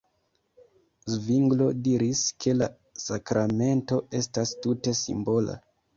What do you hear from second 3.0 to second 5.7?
sakramento estas tute simbola.